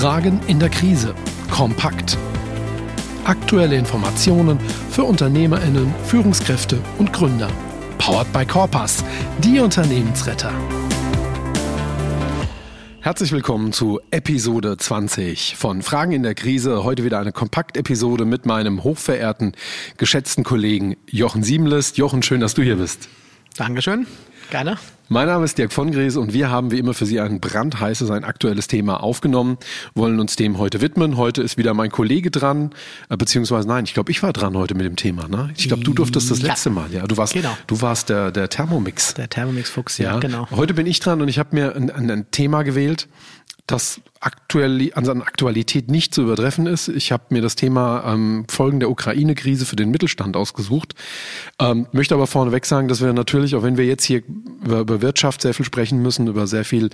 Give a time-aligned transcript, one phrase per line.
[0.00, 1.14] Fragen in der Krise.
[1.50, 2.16] Kompakt.
[3.24, 4.58] Aktuelle Informationen
[4.90, 7.50] für UnternehmerInnen, Führungskräfte und Gründer.
[7.98, 9.04] Powered by Corpus,
[9.40, 10.54] die Unternehmensretter.
[13.00, 16.82] Herzlich willkommen zu Episode 20 von Fragen in der Krise.
[16.82, 19.52] Heute wieder eine Kompakt-Episode mit meinem hochverehrten,
[19.98, 21.98] geschätzten Kollegen Jochen Siebenlist.
[21.98, 23.10] Jochen, schön, dass du hier bist.
[23.58, 24.06] Dankeschön.
[24.50, 24.78] Gerne.
[25.12, 28.12] Mein Name ist Dirk von Gries und wir haben wie immer für Sie ein brandheißes,
[28.12, 29.58] ein aktuelles Thema aufgenommen,
[29.92, 31.16] wollen uns dem heute widmen.
[31.16, 32.70] Heute ist wieder mein Kollege dran,
[33.08, 35.26] äh, beziehungsweise nein, ich glaube, ich war dran heute mit dem Thema.
[35.26, 35.50] Ne?
[35.56, 36.92] Ich glaube, du durftest das letzte Mal.
[36.92, 37.58] Ja, du warst, genau.
[37.66, 39.14] du warst der, der Thermomix.
[39.14, 40.18] Der Thermomix Fuchs, ja, ja.
[40.20, 40.46] genau.
[40.52, 43.08] Heute bin ich dran und ich habe mir ein, ein, ein Thema gewählt,
[43.66, 46.88] das aktuell, an seiner Aktualität nicht zu übertreffen ist.
[46.88, 50.94] Ich habe mir das Thema ähm, Folgen der Ukraine-Krise für den Mittelstand ausgesucht.
[51.58, 54.22] Ähm, möchte aber vorneweg sagen, dass wir natürlich, auch wenn wir jetzt hier
[54.64, 56.90] über, über Wirtschaft sehr viel sprechen müssen, über sehr viel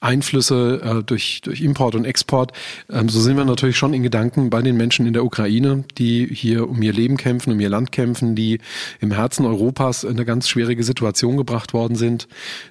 [0.00, 2.52] Einflüsse äh, durch, durch Import und Export,
[2.90, 6.26] ähm, so sind wir natürlich schon in Gedanken bei den Menschen in der Ukraine, die
[6.26, 8.60] hier um ihr Leben kämpfen, um ihr Land kämpfen, die
[9.00, 12.28] im Herzen Europas in eine ganz schwierige Situation gebracht worden sind,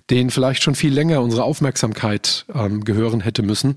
[0.10, 3.76] denen vielleicht schon viel länger unsere Aufmerksamkeit ähm, gehören hätte müssen.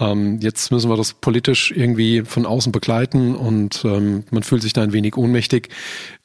[0.00, 4.72] Ähm, jetzt müssen wir das politisch irgendwie von außen begleiten und ähm, man fühlt sich
[4.72, 5.68] da ein wenig ohnmächtig.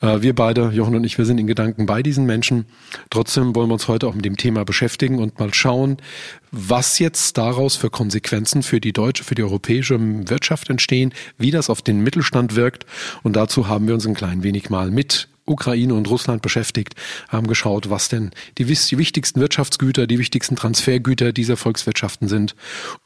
[0.02, 2.66] Äh, wir beide, Jochen und ich, wir sind in Gedanken bei diesen Menschen.
[3.12, 5.98] Trotzdem wollen wir uns heute auch mit dem Thema beschäftigen und mal schauen,
[6.52, 11.70] was jetzt daraus für Konsequenzen für die deutsche, für die europäische Wirtschaft entstehen, wie das
[11.70, 12.88] auf den Mittelstand wirkt.
[13.22, 16.96] Und dazu haben wir uns ein klein wenig mal mit Ukraine und Russland beschäftigt,
[17.28, 22.56] haben geschaut, was denn die, wichtigsten Wirtschaftsgüter, die wichtigsten Transfergüter dieser Volkswirtschaften sind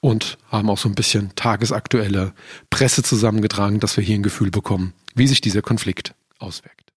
[0.01, 2.33] und haben auch so ein bisschen tagesaktuelle
[2.69, 6.91] Presse zusammengetragen, dass wir hier ein Gefühl bekommen, wie sich dieser Konflikt auswirkt.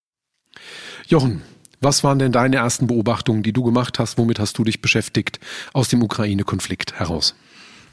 [1.07, 1.43] Jochen,
[1.81, 4.19] was waren denn deine ersten Beobachtungen, die du gemacht hast?
[4.19, 5.39] Womit hast du dich beschäftigt
[5.73, 7.35] aus dem Ukraine-Konflikt heraus?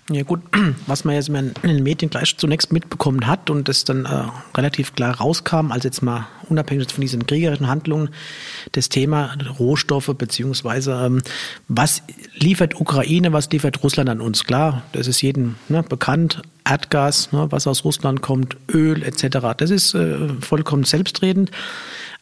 [0.10, 0.42] Ja gut,
[0.88, 4.26] was man jetzt in den Medien gleich zunächst mitbekommen hat und das dann äh,
[4.58, 8.10] relativ klar rauskam, als jetzt mal unabhängig von diesen kriegerischen Handlungen,
[8.74, 11.22] das Thema Rohstoffe beziehungsweise ähm,
[11.70, 12.04] was
[12.36, 14.44] liefert Ukraine, was liefert Russland an uns?
[14.44, 19.56] Klar, das ist jedem ne, bekannt, Erdgas, ne, was aus Russland kommt, Öl etc.
[19.56, 21.50] Das ist äh, vollkommen selbstredend.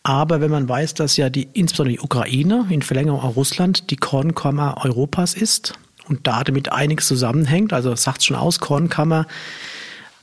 [0.03, 3.97] Aber wenn man weiß, dass ja die insbesondere die Ukraine in Verlängerung auch Russland die
[3.97, 5.73] Kornkammer Europas ist,
[6.07, 7.73] und da damit einiges zusammenhängt.
[7.73, 9.27] Also sagt schon aus, Kornkammer.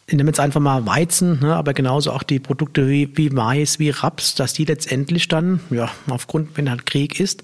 [0.06, 3.78] Ich nehme jetzt einfach mal Weizen, ne, aber genauso auch die Produkte wie, wie Mais,
[3.78, 7.43] wie Raps, dass die letztendlich dann, ja, aufgrund, wenn halt Krieg ist,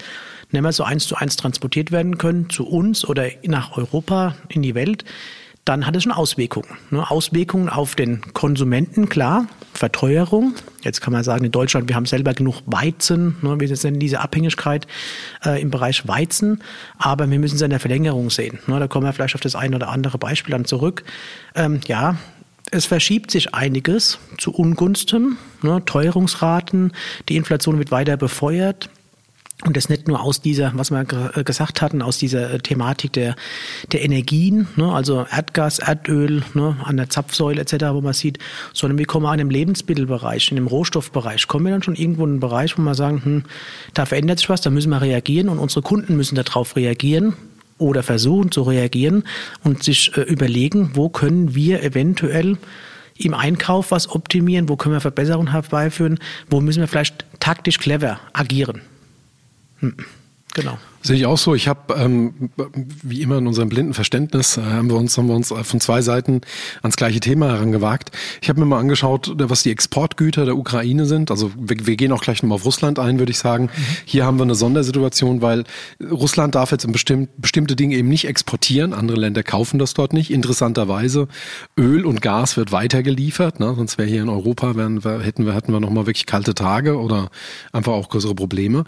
[0.51, 4.63] nicht mehr so eins zu eins transportiert werden können zu uns oder nach Europa, in
[4.63, 5.05] die Welt
[5.65, 6.69] dann hat es schon Auswirkungen.
[6.91, 7.11] Ne?
[7.11, 10.55] Auswirkungen auf den Konsumenten, klar, Verteuerung.
[10.83, 13.59] Jetzt kann man sagen, in Deutschland, wir haben selber genug Weizen, ne?
[13.59, 14.87] wir sind in dieser Abhängigkeit
[15.45, 16.63] äh, im Bereich Weizen,
[16.99, 18.59] aber wir müssen es in der Verlängerung sehen.
[18.67, 18.79] Ne?
[18.79, 21.05] Da kommen wir vielleicht auf das ein oder andere Beispiel dann zurück.
[21.55, 22.17] Ähm, ja,
[22.71, 25.39] es verschiebt sich einiges zu Ungunsten?
[25.87, 26.93] Teuerungsraten,
[27.29, 28.91] die Inflation wird weiter befeuert.
[29.67, 33.15] Und das nicht nur aus dieser, was wir äh, gesagt hatten, aus dieser äh, Thematik
[33.15, 33.35] der,
[33.93, 38.39] der Energien, ne, also Erdgas, Erdöl ne, an der Zapfsäule etc., wo man sieht,
[38.75, 42.25] sondern wir kommen auch in dem Lebensmittelbereich, in dem Rohstoffbereich, kommen wir dann schon irgendwo
[42.25, 43.45] in einen Bereich, wo wir sagen, hm,
[43.95, 47.35] da verändert sich was, da müssen wir reagieren und unsere Kunden müssen darauf reagieren
[47.79, 49.25] oder versuchen zu reagieren
[49.63, 52.59] und sich äh, überlegen, wo können wir eventuell
[53.17, 56.19] im Einkauf was optimieren, wo können wir Verbesserungen herbeiführen,
[56.51, 58.83] wo müssen wir vielleicht taktisch clever agieren.
[60.55, 60.79] Genau.
[61.03, 61.55] Sehe ich auch so.
[61.55, 62.49] Ich habe, ähm,
[63.03, 66.01] wie immer in unserem blinden Verständnis, äh, haben wir uns haben wir uns von zwei
[66.01, 66.41] Seiten
[66.81, 68.11] ans gleiche Thema herangewagt.
[68.41, 71.31] Ich habe mir mal angeschaut, was die Exportgüter der Ukraine sind.
[71.31, 73.65] Also wir, wir gehen auch gleich nochmal auf Russland ein, würde ich sagen.
[73.65, 73.97] Mhm.
[74.07, 75.65] Hier haben wir eine Sondersituation, weil
[76.11, 78.95] Russland darf jetzt bestimmt, bestimmte Dinge eben nicht exportieren.
[78.95, 80.31] Andere Länder kaufen das dort nicht.
[80.31, 81.29] Interessanterweise
[81.77, 83.61] Öl und Gas wird weiter geliefert.
[83.61, 83.75] Ne?
[83.77, 86.55] Sonst wäre hier in Europa wären wir, hätten wir hätten wir noch mal wirklich kalte
[86.55, 87.29] Tage oder
[87.73, 88.85] einfach auch größere Probleme.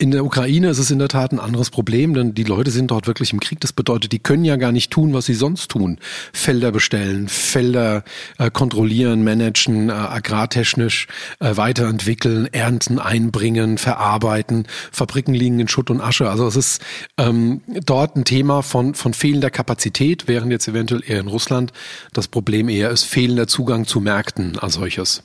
[0.00, 2.90] In der Ukraine ist es in der Tat ein anderes Problem, denn die Leute sind
[2.90, 3.60] dort wirklich im Krieg.
[3.60, 5.98] Das bedeutet, die können ja gar nicht tun, was sie sonst tun.
[6.32, 8.02] Felder bestellen, Felder
[8.38, 11.06] äh, kontrollieren, managen, äh, agrartechnisch
[11.40, 14.66] äh, weiterentwickeln, ernten, einbringen, verarbeiten.
[14.90, 16.30] Fabriken liegen in Schutt und Asche.
[16.30, 16.82] Also es ist
[17.18, 21.74] ähm, dort ein Thema von, von fehlender Kapazität, während jetzt eventuell eher in Russland
[22.14, 25.22] das Problem eher ist fehlender Zugang zu Märkten als solches.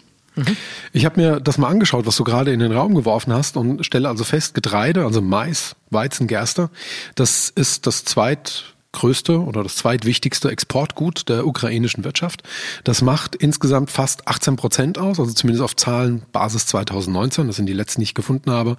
[0.93, 3.85] Ich habe mir das mal angeschaut, was du gerade in den Raum geworfen hast und
[3.85, 6.69] stelle also fest, Getreide, also Mais, Weizen, Gerste,
[7.15, 12.43] das ist das zweit größte oder das zweitwichtigste Exportgut der ukrainischen Wirtschaft.
[12.83, 17.67] Das macht insgesamt fast 18 Prozent aus, also zumindest auf Zahlen Basis 2019, das sind
[17.67, 18.77] die letzten, die ich gefunden habe.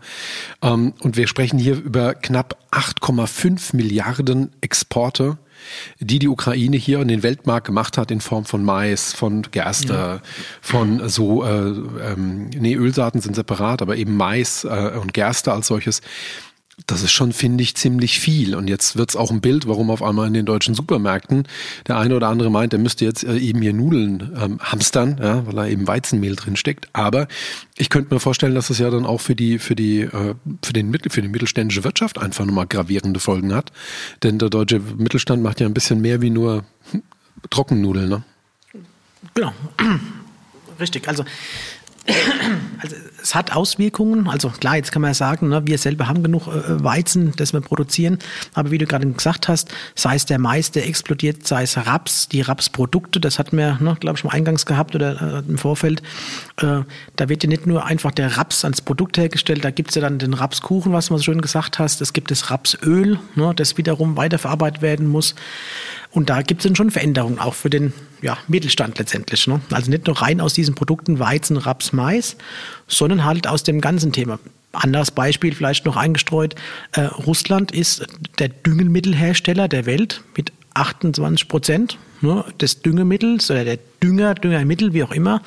[0.62, 5.38] Ähm, und wir sprechen hier über knapp 8,5 Milliarden Exporte
[6.00, 9.92] die die Ukraine hier in den Weltmarkt gemacht hat in Form von Mais, von Gerste,
[9.92, 10.20] ja.
[10.60, 15.66] von so, äh, ähm, nee, Ölsaaten sind separat, aber eben Mais äh, und Gerste als
[15.66, 16.02] solches.
[16.84, 18.55] Das ist schon, finde ich, ziemlich viel.
[18.55, 21.49] Und jetzt wird es auch ein Bild, warum auf einmal in den deutschen Supermärkten
[21.88, 25.46] der eine oder andere meint, er müsste jetzt äh, eben hier Nudeln ähm, hamstern, ja,
[25.46, 26.88] weil da eben Weizenmehl drin steckt.
[26.93, 27.28] Aber
[27.78, 30.75] ich könnte mir vorstellen, dass es ja dann auch für die, für die, äh, für
[30.75, 33.73] den Mittel, für die mittelständische Wirtschaft einfach nochmal gravierende Folgen hat.
[34.23, 36.64] Denn der deutsche Mittelstand macht ja ein bisschen mehr wie nur
[37.49, 38.23] Trockennudeln, ne?
[39.32, 39.52] Genau.
[40.78, 41.08] Richtig.
[41.08, 41.25] Also
[42.80, 44.28] also es hat Auswirkungen.
[44.28, 47.52] Also klar, jetzt kann man ja sagen, ne, wir selber haben genug äh, Weizen, das
[47.52, 48.18] wir produzieren.
[48.54, 52.28] Aber wie du gerade gesagt hast, sei es der Mais, der explodiert, sei es Raps,
[52.28, 56.02] die Rapsprodukte, das hatten wir, ne, glaube ich, schon eingangs gehabt oder äh, im Vorfeld.
[56.60, 56.82] Äh,
[57.16, 60.02] da wird ja nicht nur einfach der Raps ans Produkt hergestellt, da gibt es ja
[60.02, 62.00] dann den Rapskuchen, was man so schön gesagt hast.
[62.00, 65.34] Es gibt das Rapsöl, ne, das wiederum weiterverarbeitet werden muss.
[66.16, 67.92] Und da gibt es dann schon Veränderungen, auch für den
[68.22, 69.46] ja, Mittelstand letztendlich.
[69.48, 69.60] Ne?
[69.70, 72.38] Also nicht nur rein aus diesen Produkten Weizen, Raps, Mais,
[72.88, 74.38] sondern halt aus dem ganzen Thema.
[74.72, 76.54] Anderes Beispiel vielleicht noch eingestreut.
[76.92, 78.06] Äh, Russland ist
[78.38, 85.04] der Düngemittelhersteller der Welt mit 28 Prozent ne, des Düngemittels oder der Dünger, Düngermittel, wie
[85.04, 85.42] auch immer,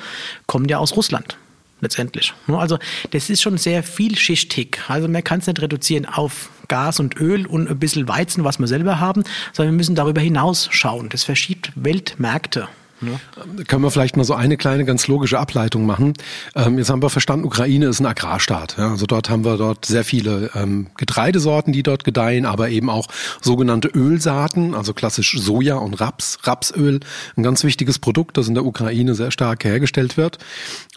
[0.45, 1.36] kommt ja aus Russland
[1.81, 2.31] letztendlich.
[2.45, 2.60] Ne?
[2.60, 2.77] Also
[3.10, 4.77] das ist schon sehr vielschichtig.
[4.88, 8.60] Also man kann es nicht reduzieren auf Gas und Öl und ein bisschen Weizen, was
[8.60, 11.10] wir selber haben, sondern wir müssen darüber hinaus schauen.
[11.10, 12.69] Das verschiebt Weltmärkte.
[13.01, 13.63] Ja.
[13.66, 16.13] Können wir vielleicht mal so eine kleine, ganz logische Ableitung machen.
[16.56, 18.75] Ähm, jetzt haben wir verstanden, Ukraine ist ein Agrarstaat.
[18.78, 18.92] Ja?
[18.92, 23.07] Also dort haben wir dort sehr viele ähm, Getreidesorten, die dort gedeihen, aber eben auch
[23.42, 27.00] sogenannte Ölsaaten, also klassisch Soja und Raps, Rapsöl,
[27.38, 30.38] ein ganz wichtiges Produkt, das in der Ukraine sehr stark hergestellt wird.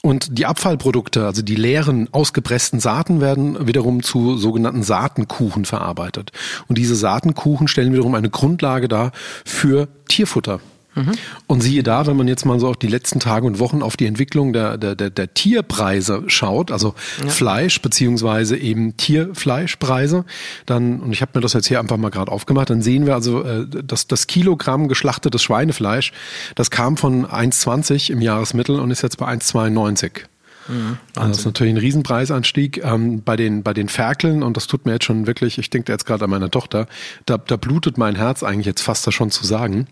[0.02, 6.32] Und die Abfallprodukte, also die leeren, ausgepressten Saaten, werden wiederum zu sogenannten Saatenkuchen verarbeitet.
[6.66, 9.12] Und diese Saatenkuchen stellen wiederum eine Grundlage dar
[9.44, 10.60] für Tierfutter.
[10.94, 11.12] Mhm.
[11.46, 13.96] Und siehe da, wenn man jetzt mal so auf die letzten Tage und Wochen auf
[13.96, 17.30] die Entwicklung der, der, der, der Tierpreise schaut, also ja.
[17.30, 20.24] Fleisch beziehungsweise eben Tierfleischpreise,
[20.66, 23.14] dann, und ich habe mir das jetzt hier einfach mal gerade aufgemacht, dann sehen wir
[23.14, 26.12] also, äh, dass das Kilogramm geschlachtetes Schweinefleisch,
[26.54, 30.22] das kam von 1,20 im Jahresmittel und ist jetzt bei 1,92.
[30.68, 34.68] Mhm, also das ist natürlich ein Riesenpreisanstieg ähm, bei den bei den Ferkeln und das
[34.68, 36.86] tut mir jetzt schon wirklich, ich denke jetzt gerade an meine Tochter,
[37.26, 39.88] da, da blutet mein Herz eigentlich jetzt fast da schon zu sagen.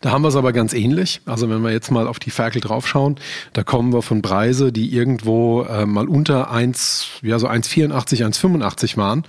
[0.00, 1.20] Da haben wir es aber ganz ähnlich.
[1.26, 3.16] Also wenn wir jetzt mal auf die Ferkel draufschauen,
[3.52, 8.96] da kommen wir von Preise, die irgendwo äh, mal unter 1, ja so 1,84, 1,85
[8.96, 9.24] waren.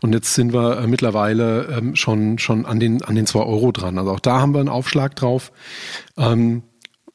[0.00, 3.72] Und jetzt sind wir äh, mittlerweile ähm, schon, schon an den, an den 2 Euro
[3.72, 3.98] dran.
[3.98, 5.52] Also auch da haben wir einen Aufschlag drauf.
[6.16, 6.62] Ähm,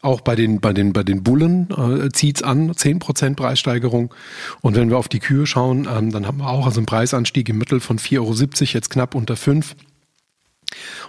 [0.05, 4.13] auch bei den, bei den, bei den Bullen äh, zieht's an, 10% Preissteigerung.
[4.61, 7.49] Und wenn wir auf die Kühe schauen, ähm, dann haben wir auch also einen Preisanstieg
[7.49, 8.33] im Mittel von 4,70 Euro,
[8.73, 9.75] jetzt knapp unter 5.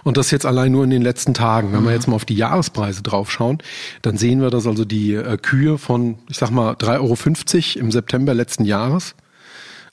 [0.03, 1.73] Und das jetzt allein nur in den letzten Tagen.
[1.73, 3.59] Wenn wir jetzt mal auf die Jahrespreise draufschauen,
[4.01, 7.91] dann sehen wir, dass also die äh, Kühe von, ich sag mal, 3,50 Euro im
[7.91, 9.15] September letzten Jahres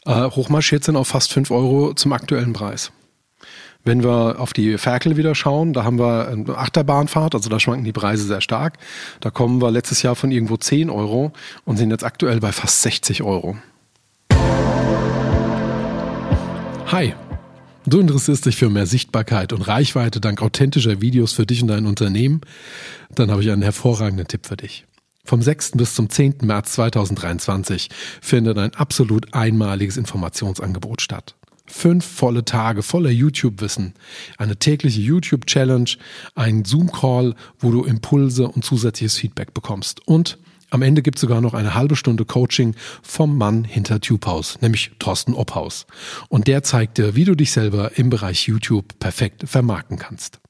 [0.06, 2.92] äh, hochmarschiert sind auf fast 5 Euro zum aktuellen Preis.
[3.86, 7.84] Wenn wir auf die Ferkel wieder schauen, da haben wir eine Achterbahnfahrt, also da schwanken
[7.84, 8.78] die Preise sehr stark.
[9.20, 11.32] Da kommen wir letztes Jahr von irgendwo 10 Euro
[11.66, 13.58] und sind jetzt aktuell bei fast 60 Euro.
[16.86, 17.14] Hi,
[17.86, 21.84] Du interessierst dich für mehr Sichtbarkeit und Reichweite dank authentischer Videos für dich und dein
[21.84, 22.40] Unternehmen?
[23.14, 24.86] Dann habe ich einen hervorragenden Tipp für dich.
[25.22, 25.72] Vom 6.
[25.72, 26.36] bis zum 10.
[26.42, 27.90] März 2023
[28.22, 31.34] findet ein absolut einmaliges Informationsangebot statt.
[31.66, 33.94] Fünf volle Tage voller YouTube-Wissen,
[34.38, 35.90] eine tägliche YouTube-Challenge,
[36.34, 40.38] ein Zoom-Call, wo du Impulse und zusätzliches Feedback bekommst und
[40.70, 44.92] am Ende gibt es sogar noch eine halbe Stunde Coaching vom Mann hinter TubeHaus, nämlich
[44.98, 45.86] Thorsten Obhaus.
[46.28, 50.40] Und der zeigt dir, wie du dich selber im Bereich YouTube perfekt vermarkten kannst.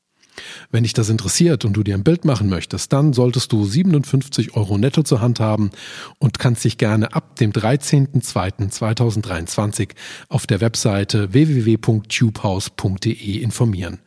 [0.70, 4.54] Wenn dich das interessiert und du dir ein Bild machen möchtest, dann solltest du 57
[4.56, 5.72] Euro netto zur Hand haben
[6.18, 9.90] und kannst dich gerne ab dem 13.02.2023
[10.28, 13.98] auf der Webseite www.tubehouse.de informieren.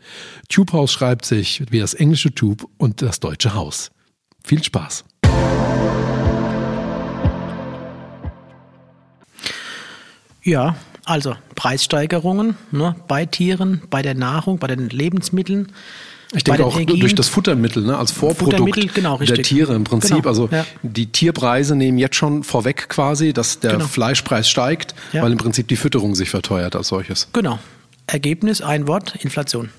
[0.50, 3.92] Tubehouse schreibt sich wie das englische Tube und das deutsche Haus.
[4.44, 5.04] Viel Spaß!
[10.48, 15.74] Ja, also Preissteigerungen ne, bei Tieren, bei der Nahrung, bei den Lebensmitteln.
[16.34, 17.02] Ich denke auch Energien.
[17.02, 20.16] durch das Futtermittel, ne, als Vorprodukt genau, der Tiere im Prinzip.
[20.16, 20.66] Genau, also ja.
[20.84, 23.88] die Tierpreise nehmen jetzt schon vorweg quasi, dass der genau.
[23.88, 25.22] Fleischpreis steigt, ja.
[25.22, 27.28] weil im Prinzip die Fütterung sich verteuert als solches.
[27.34, 27.60] Genau.
[28.08, 29.70] Ergebnis, ein Wort, Inflation.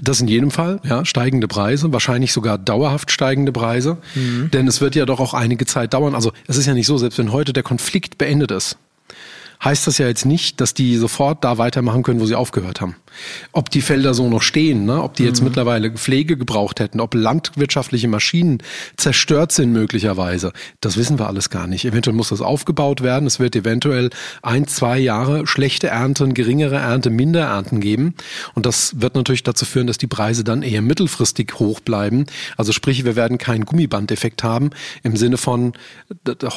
[0.00, 4.50] Das in jedem Fall, ja, steigende Preise, wahrscheinlich sogar dauerhaft steigende Preise, mhm.
[4.50, 6.16] denn es wird ja doch auch einige Zeit dauern.
[6.16, 8.76] Also es ist ja nicht so, selbst wenn heute der Konflikt beendet ist,
[9.62, 12.96] heißt das ja jetzt nicht, dass die sofort da weitermachen können, wo sie aufgehört haben.
[13.52, 15.02] Ob die Felder so noch stehen, ne?
[15.02, 15.48] ob die jetzt mhm.
[15.48, 18.58] mittlerweile Pflege gebraucht hätten, ob landwirtschaftliche Maschinen
[18.96, 21.84] zerstört sind möglicherweise, das wissen wir alles gar nicht.
[21.84, 23.26] Eventuell muss das aufgebaut werden.
[23.26, 24.10] Es wird eventuell
[24.42, 28.14] ein, zwei Jahre schlechte Ernten, geringere Ernte, minder Ernten geben.
[28.54, 32.26] Und das wird natürlich dazu führen, dass die Preise dann eher mittelfristig hoch bleiben.
[32.56, 34.70] Also sprich, wir werden keinen Gummibandeffekt haben
[35.02, 35.72] im Sinne von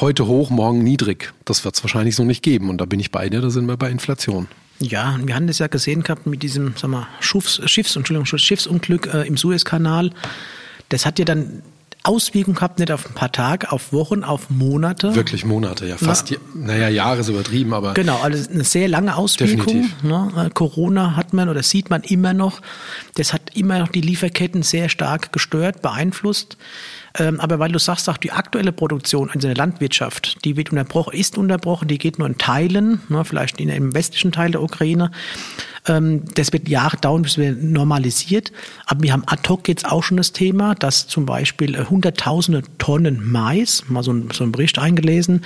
[0.00, 1.32] heute hoch, morgen niedrig.
[1.44, 2.68] Das wird es wahrscheinlich so nicht geben.
[2.68, 4.48] Und da bin ich bei dir, da sind wir bei Inflation.
[4.82, 7.98] Ja, wir haben das ja gesehen gehabt mit diesem sag mal, Schiffs, Schiffs,
[8.36, 10.10] Schiffsunglück äh, im Suezkanal.
[10.88, 11.62] Das hat ja dann
[12.04, 15.14] Auswirkungen gehabt, nicht auf ein paar Tage, auf Wochen, auf Monate.
[15.14, 17.94] Wirklich Monate, ja, fast, Na, naja, Jahre ist übertrieben, aber.
[17.94, 19.88] Genau, also eine sehr lange Auswirkung.
[20.02, 20.50] Ne?
[20.52, 22.60] Corona hat man oder sieht man immer noch.
[23.14, 26.56] Das hat immer noch die Lieferketten sehr stark gestört, beeinflusst.
[27.18, 31.14] Ähm, aber weil du sagst, auch die aktuelle Produktion in der Landwirtschaft, die wird unterbrochen,
[31.14, 35.10] ist unterbrochen, die geht nur in Teilen, ne, vielleicht in, im westlichen Teil der Ukraine.
[35.86, 38.52] Ähm, das wird Jahre dauern, bis wir normalisiert.
[38.86, 42.62] Aber wir haben ad hoc jetzt auch schon das Thema, dass zum Beispiel äh, hunderttausende
[42.78, 45.44] Tonnen Mais, mal so ein, so ein Bericht eingelesen,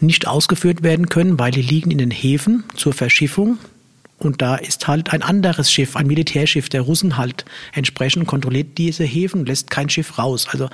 [0.00, 3.58] nicht ausgeführt werden können, weil die liegen in den Häfen zur Verschiffung.
[4.18, 9.04] Und da ist halt ein anderes Schiff, ein Militärschiff der Russen halt entsprechend kontrolliert diese
[9.04, 10.48] Häfen lässt kein Schiff raus.
[10.50, 10.68] Also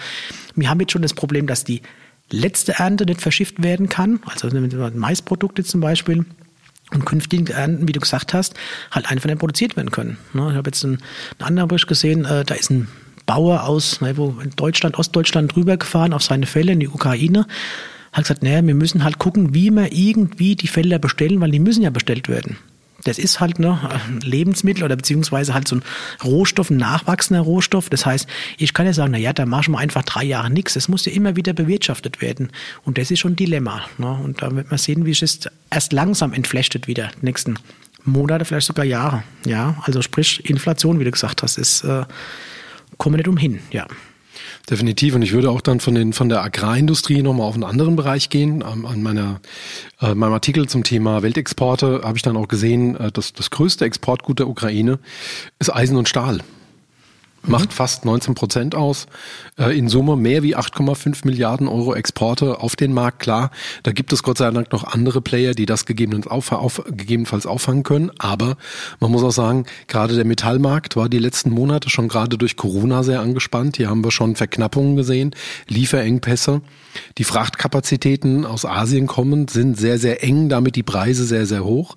[0.54, 1.82] wir haben jetzt schon das Problem, dass die
[2.30, 6.24] letzte Ernte nicht verschifft werden kann, also Maisprodukte zum Beispiel.
[6.92, 8.54] Und künftige Ernten, wie du gesagt hast,
[8.90, 10.18] halt einfach nicht produziert werden können.
[10.32, 10.98] Ne, ich habe jetzt einen,
[11.40, 12.88] anderen Bericht gesehen, äh, da ist ein
[13.26, 17.46] Bauer aus wo in Deutschland, Ostdeutschland rübergefahren auf seine Fälle in die Ukraine,
[18.12, 21.58] hat gesagt, naja, wir müssen halt gucken, wie wir irgendwie die Felder bestellen, weil die
[21.58, 22.58] müssen ja bestellt werden.
[23.04, 23.78] Das ist halt ne,
[24.22, 25.82] Lebensmittel oder beziehungsweise halt so ein
[26.24, 27.88] Rohstoff, ein nachwachsender Rohstoff.
[27.90, 28.26] Das heißt,
[28.58, 30.76] ich kann ja sagen, na ja, da machen wir einfach drei Jahre nichts.
[30.76, 32.50] Es muss ja immer wieder bewirtschaftet werden.
[32.84, 33.82] Und das ist schon ein Dilemma.
[33.98, 34.10] Ne?
[34.10, 37.58] Und da wird man sehen, wie es erst langsam entflechtet wieder, die nächsten
[38.04, 39.22] Monate, vielleicht sogar Jahre.
[39.46, 42.04] Ja, also sprich, Inflation, wie du gesagt hast, ist, äh,
[42.98, 43.86] kommen wir nicht umhin, ja.
[44.70, 45.14] Definitiv.
[45.14, 48.30] Und ich würde auch dann von, den, von der Agrarindustrie nochmal auf einen anderen Bereich
[48.30, 48.62] gehen.
[48.62, 49.40] An meiner,
[50.00, 53.84] äh, meinem Artikel zum Thema Weltexporte habe ich dann auch gesehen, äh, dass das größte
[53.84, 54.98] Exportgut der Ukraine
[55.58, 56.40] ist Eisen und Stahl
[57.46, 59.06] macht fast 19 Prozent aus.
[59.58, 63.20] Äh, in Summe mehr wie 8,5 Milliarden Euro Exporte auf den Markt.
[63.20, 63.50] Klar,
[63.82, 67.46] da gibt es Gott sei Dank noch andere Player, die das gegebenenfalls, auf, auf, gegebenenfalls
[67.46, 68.10] auffangen können.
[68.18, 68.56] Aber
[69.00, 73.02] man muss auch sagen, gerade der Metallmarkt war die letzten Monate schon gerade durch Corona
[73.02, 73.76] sehr angespannt.
[73.76, 75.34] Hier haben wir schon Verknappungen gesehen,
[75.68, 76.62] Lieferengpässe.
[77.18, 81.96] Die Frachtkapazitäten aus Asien kommen, sind sehr, sehr eng, damit die Preise sehr, sehr hoch.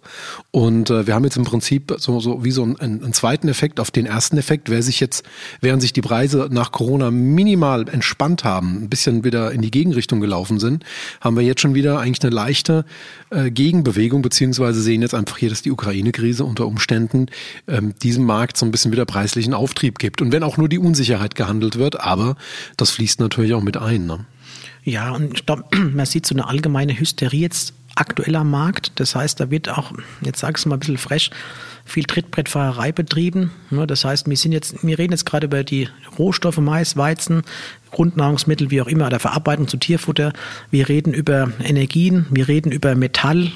[0.51, 3.79] Und äh, wir haben jetzt im Prinzip so, so wie so einen, einen zweiten Effekt
[3.79, 4.69] auf den ersten Effekt.
[4.69, 5.23] Wer sich jetzt
[5.61, 10.19] während sich die Preise nach Corona minimal entspannt haben, ein bisschen wieder in die Gegenrichtung
[10.19, 10.83] gelaufen sind,
[11.21, 12.85] haben wir jetzt schon wieder eigentlich eine leichte
[13.29, 17.27] äh, Gegenbewegung, beziehungsweise sehen jetzt einfach hier, dass die Ukraine-Krise unter Umständen
[17.67, 20.21] ähm, diesem Markt so ein bisschen wieder preislichen Auftrieb gibt.
[20.21, 22.35] Und wenn auch nur die Unsicherheit gehandelt wird, aber
[22.77, 24.05] das fließt natürlich auch mit ein.
[24.05, 24.25] Ne?
[24.87, 28.93] Ja, und ich glaube, man sieht so eine allgemeine Hysterie jetzt aktueller Markt.
[28.95, 29.91] Das heißt, da wird auch,
[30.21, 31.29] jetzt sag ich es mal ein bisschen frech,
[31.83, 33.51] viel Trittbrettfahrerei betrieben.
[33.69, 37.41] Das heißt, wir sind jetzt, wir reden jetzt gerade über die Rohstoffe Mais, Weizen,
[37.91, 40.31] Grundnahrungsmittel, wie auch immer, der Verarbeitung zu Tierfutter.
[40.71, 43.51] Wir reden über Energien, wir reden über Metall.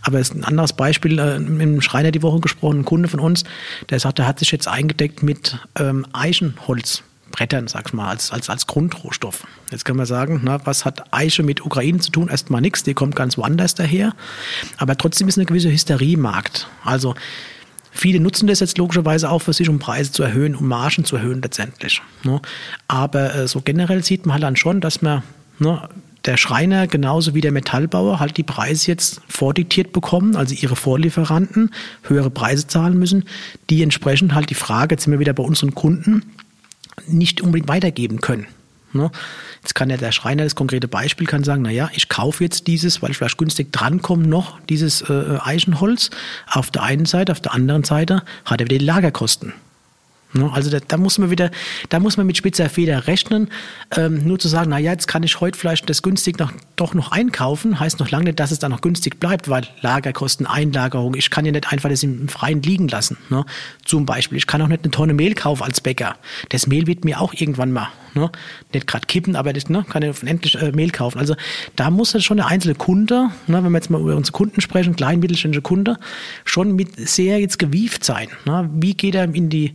[0.00, 3.08] Aber es ist ein anderes Beispiel, äh, mit einem Schreiner die Woche gesprochen, ein Kunde
[3.08, 3.44] von uns,
[3.90, 7.02] der sagt, er hat sich jetzt eingedeckt mit ähm, Eichenholz.
[7.34, 9.44] Brettern, sag ich mal, als, als, als Grundrohstoff.
[9.72, 12.28] Jetzt können wir sagen, na, was hat Eiche mit Ukraine zu tun?
[12.28, 14.14] Erstmal nichts, die kommt ganz woanders daher.
[14.76, 16.68] Aber trotzdem ist eine gewisse Hysterie Markt.
[16.84, 17.16] Also
[17.96, 21.14] Viele nutzen das jetzt logischerweise auch für sich, um Preise zu erhöhen, um Margen zu
[21.14, 22.02] erhöhen letztendlich.
[22.24, 22.40] Ne?
[22.88, 25.22] Aber äh, so generell sieht man halt dann schon, dass man
[25.60, 25.88] ne,
[26.24, 31.70] der Schreiner genauso wie der Metallbauer halt die Preise jetzt vordiktiert bekommen, also ihre Vorlieferanten
[32.02, 33.26] höhere Preise zahlen müssen,
[33.70, 36.33] die entsprechend halt die Frage, jetzt sind wir wieder bei unseren Kunden,
[37.06, 38.46] nicht unbedingt weitergeben können.
[38.92, 39.10] Ne?
[39.62, 43.02] Jetzt kann ja der Schreiner, das konkrete Beispiel, kann sagen, naja, ich kaufe jetzt dieses,
[43.02, 46.10] weil ich vielleicht günstig drankomme, noch dieses äh, Eichenholz
[46.50, 49.52] auf der einen Seite, auf der anderen Seite hat er wieder die Lagerkosten.
[50.34, 50.50] Ne?
[50.52, 51.50] Also da, da, muss man wieder,
[51.88, 53.48] da muss man mit spitzer Feder rechnen.
[53.96, 56.94] Ähm, nur zu sagen, na ja, jetzt kann ich heute vielleicht das günstig noch, doch
[56.94, 61.14] noch einkaufen, heißt noch lange nicht, dass es dann noch günstig bleibt, weil Lagerkosten, Einlagerung,
[61.14, 63.16] ich kann ja nicht einfach das im Freien liegen lassen.
[63.30, 63.44] Ne?
[63.84, 66.16] Zum Beispiel, ich kann auch nicht eine Tonne Mehl kaufen als Bäcker.
[66.48, 68.30] Das Mehl wird mir auch irgendwann mal, ne?
[68.72, 71.18] nicht gerade kippen, aber das ne, kann ich endlich äh, Mehl kaufen.
[71.18, 71.36] Also
[71.76, 74.60] da muss ja schon der einzelne Kunde, ne, wenn wir jetzt mal über unsere Kunden
[74.60, 75.96] sprechen, klein mittelständische Kunde,
[76.44, 78.28] schon mit sehr jetzt gewieft sein.
[78.46, 78.68] Ne?
[78.74, 79.74] Wie geht er in die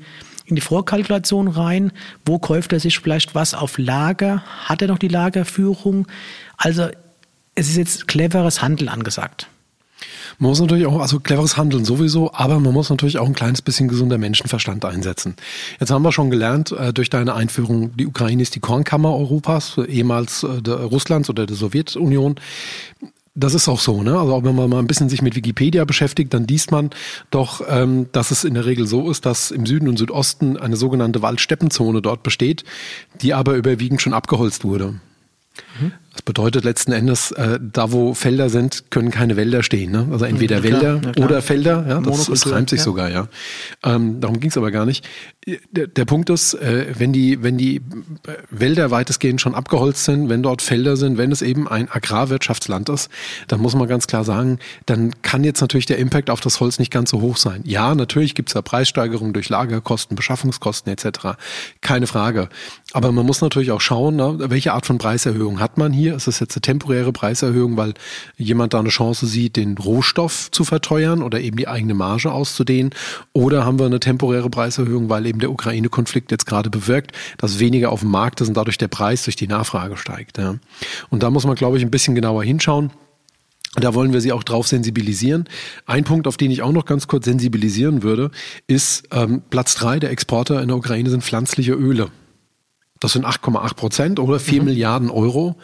[0.50, 1.92] in die Vorkalkulation rein.
[2.26, 4.44] Wo kauft er sich vielleicht was auf Lager?
[4.66, 6.08] Hat er noch die Lagerführung?
[6.58, 6.88] Also
[7.56, 9.48] es ist jetzt cleveres Handeln angesagt.
[10.38, 13.62] Man muss natürlich auch, also cleveres Handeln sowieso, aber man muss natürlich auch ein kleines
[13.62, 15.36] bisschen gesunder Menschenverstand einsetzen.
[15.80, 19.78] Jetzt haben wir schon gelernt, äh, durch deine Einführung, die Ukraine ist die Kornkammer Europas,
[19.78, 22.36] ehemals äh, Russlands oder der Sowjetunion.
[23.40, 24.20] Das ist auch so, ne?
[24.20, 26.90] Also wenn man mal ein bisschen sich mit Wikipedia beschäftigt, dann liest man
[27.32, 30.76] doch, ähm, dass es in der Regel so ist, dass im Süden und Südosten eine
[30.76, 32.66] sogenannte Waldsteppenzone dort besteht,
[33.22, 34.96] die aber überwiegend schon abgeholzt wurde.
[35.80, 35.94] Mhm.
[36.12, 39.92] Das bedeutet letzten Endes, äh, da wo Felder sind, können keine Wälder stehen.
[39.92, 40.08] Ne?
[40.12, 41.86] Also entweder ja, Wälder ja, oder Felder.
[41.88, 42.84] Ja, das, das reimt sich ja.
[42.84, 43.28] sogar, ja.
[43.84, 45.08] Ähm, darum ging es aber gar nicht.
[45.72, 47.82] Der, der Punkt ist, äh, wenn die, wenn die
[48.50, 53.10] Wälder weitestgehend schon abgeholzt sind, wenn dort Felder sind, wenn es eben ein Agrarwirtschaftsland ist,
[53.48, 56.80] dann muss man ganz klar sagen, dann kann jetzt natürlich der Impact auf das Holz
[56.80, 57.62] nicht ganz so hoch sein.
[57.66, 61.38] Ja, natürlich gibt es da Preissteigerungen durch Lagerkosten, Beschaffungskosten etc.
[61.82, 62.50] Keine Frage.
[62.94, 66.16] Aber man muss natürlich auch schauen, ne, welche Art von Preiserhöhung hat man hier?
[66.16, 67.94] Ist das jetzt eine temporäre Preiserhöhung, weil
[68.38, 72.92] jemand da eine Chance sieht, den Rohstoff zu verteuern oder eben die eigene Marge auszudehnen?
[73.34, 77.92] Oder haben wir eine temporäre Preiserhöhung, weil eben der Ukraine-Konflikt jetzt gerade bewirkt, dass weniger
[77.92, 80.38] auf dem Markt ist und dadurch der Preis durch die Nachfrage steigt?
[80.38, 80.56] Ja?
[81.10, 82.92] Und da muss man, glaube ich, ein bisschen genauer hinschauen.
[83.76, 85.46] Da wollen wir sie auch drauf sensibilisieren.
[85.86, 88.32] Ein Punkt, auf den ich auch noch ganz kurz sensibilisieren würde,
[88.68, 92.10] ist ähm, Platz drei der Exporter in der Ukraine sind pflanzliche Öle.
[93.00, 94.66] Das sind 8,8 Prozent oder 4 mhm.
[94.66, 95.56] Milliarden Euro.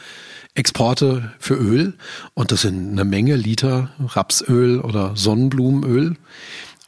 [0.55, 1.95] Exporte für Öl
[2.33, 6.15] und das sind eine Menge Liter Rapsöl oder Sonnenblumenöl.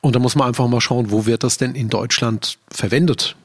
[0.01, 3.35] Und da muss man einfach mal schauen, wo wird das denn in Deutschland verwendet?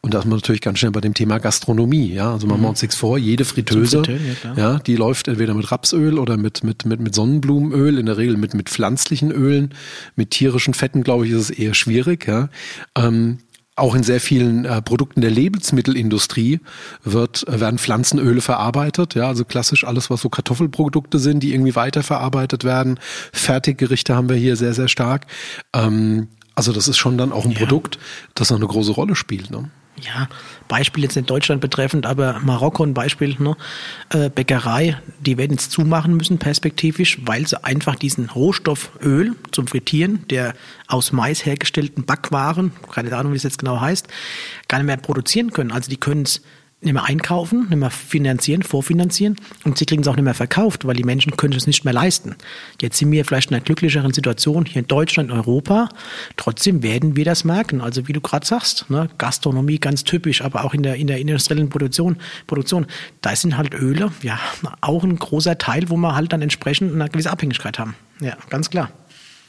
[0.00, 2.12] Und da ist man natürlich ganz schnell bei dem Thema Gastronomie.
[2.12, 2.70] Ja, also machen wir mhm.
[2.70, 3.18] uns nichts vor.
[3.18, 4.02] Jede Fritteuse,
[4.44, 8.16] ja, ja, die läuft entweder mit Rapsöl oder mit, mit, mit, mit Sonnenblumenöl, in der
[8.16, 9.74] Regel mit, mit pflanzlichen Ölen.
[10.14, 12.28] Mit tierischen Fetten, glaube ich, ist es eher schwierig.
[12.28, 12.48] Ja.
[12.96, 13.38] Ähm,
[13.78, 16.60] auch in sehr vielen äh, Produkten der Lebensmittelindustrie
[17.04, 19.14] wird, äh, werden Pflanzenöle verarbeitet.
[19.14, 22.98] Ja, also klassisch alles, was so Kartoffelprodukte sind, die irgendwie weiterverarbeitet werden.
[23.32, 25.26] Fertiggerichte haben wir hier sehr, sehr stark.
[25.74, 27.58] Ähm, also das ist schon dann auch ein ja.
[27.58, 27.98] Produkt,
[28.34, 29.50] das noch eine große Rolle spielt.
[29.50, 29.70] Ne?
[30.00, 30.28] Ja,
[30.68, 33.56] Beispiel jetzt nicht Deutschland betreffend, aber Marokko ein Beispiel, ne?
[34.10, 39.66] Äh, Bäckerei, die werden jetzt zumachen müssen perspektivisch, weil sie einfach diesen Rohstoff Öl zum
[39.66, 40.54] Frittieren, der
[40.86, 44.08] aus Mais hergestellten Backwaren, keine Ahnung, wie es jetzt genau heißt,
[44.68, 45.72] gar nicht mehr produzieren können.
[45.72, 46.42] Also die können es
[46.80, 50.86] nicht mehr einkaufen, nicht mehr finanzieren, vorfinanzieren und sie kriegen es auch nicht mehr verkauft,
[50.86, 52.36] weil die Menschen können es nicht mehr leisten.
[52.80, 55.88] Jetzt sind wir vielleicht in einer glücklicheren Situation hier in Deutschland, in Europa.
[56.36, 57.80] Trotzdem werden wir das merken.
[57.80, 61.18] Also wie du gerade sagst, ne, Gastronomie ganz typisch, aber auch in der, in der
[61.18, 62.86] industriellen Produktion, Produktion,
[63.22, 64.38] da sind halt Öle, ja,
[64.80, 67.96] auch ein großer Teil, wo wir halt dann entsprechend eine gewisse Abhängigkeit haben.
[68.20, 68.90] Ja, ganz klar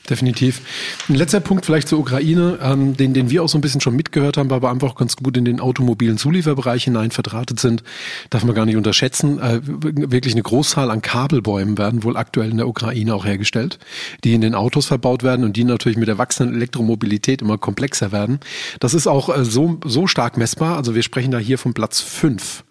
[0.09, 0.61] definitiv.
[1.07, 3.95] Ein letzter Punkt vielleicht zur Ukraine, ähm, den, den wir auch so ein bisschen schon
[3.95, 7.83] mitgehört haben, wir einfach ganz gut in den automobilen Zulieferbereich hinein verdrahtet sind,
[8.29, 9.39] darf man gar nicht unterschätzen.
[9.39, 13.79] Äh, wirklich eine Großzahl an Kabelbäumen werden wohl aktuell in der Ukraine auch hergestellt,
[14.23, 18.11] die in den Autos verbaut werden und die natürlich mit der wachsenden Elektromobilität immer komplexer
[18.11, 18.39] werden.
[18.79, 20.77] Das ist auch äh, so, so stark messbar.
[20.77, 22.63] Also wir sprechen da hier vom Platz fünf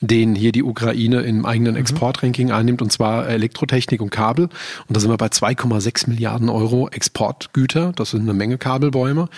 [0.00, 1.80] den hier die Ukraine im eigenen mhm.
[1.80, 4.44] Exportranking einnimmt, und zwar Elektrotechnik und Kabel.
[4.88, 7.92] Und da sind wir bei 2,6 Milliarden Euro Exportgüter.
[7.94, 9.28] Das sind eine Menge Kabelbäume.